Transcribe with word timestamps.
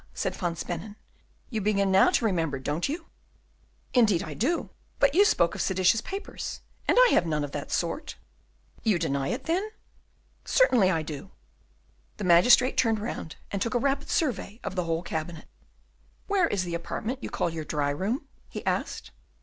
said 0.15 0.33
Van 0.35 0.55
Spennen, 0.55 0.95
"you 1.51 1.61
begin 1.61 1.91
now 1.91 2.09
to 2.09 2.25
remember, 2.25 2.57
don't 2.57 2.89
you?" 2.89 3.05
"Indeed 3.93 4.23
I 4.23 4.33
do, 4.33 4.71
but 4.97 5.13
you 5.13 5.23
spoke 5.23 5.53
of 5.53 5.61
seditious 5.61 6.01
papers, 6.01 6.61
and 6.87 6.97
I 7.05 7.09
have 7.11 7.27
none 7.27 7.43
of 7.43 7.51
that 7.51 7.69
sort." 7.71 8.15
"You 8.81 8.97
deny 8.97 9.27
it 9.27 9.43
then?" 9.43 9.69
"Certainly 10.43 10.89
I 10.89 11.03
do." 11.03 11.29
The 12.17 12.23
magistrate 12.23 12.77
turned 12.77 12.97
round 12.97 13.35
and 13.51 13.61
took 13.61 13.75
a 13.75 13.77
rapid 13.77 14.09
survey 14.09 14.59
of 14.63 14.75
the 14.75 14.85
whole 14.85 15.03
cabinet. 15.03 15.45
"Where 16.25 16.47
is 16.47 16.63
the 16.63 16.73
apartment 16.73 17.21
you 17.21 17.29
call 17.29 17.51
your 17.51 17.63
dry 17.63 17.91
room?" 17.91 18.27
he 18.49 18.65
asked. 18.65 19.11